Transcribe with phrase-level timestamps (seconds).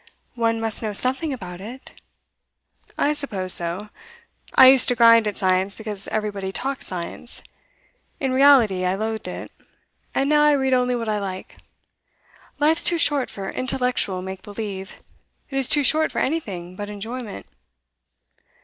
[0.33, 1.91] 'One must know something about it.'
[2.97, 3.89] 'I suppose so.
[4.55, 7.43] I used to grind at science because everybody talked science.
[8.19, 9.51] In reality I loathed it,
[10.15, 11.57] and now I read only what I like.
[12.57, 15.03] Life's too short for intellectual make believe.
[15.51, 17.45] It is too short for anything but enjoyment.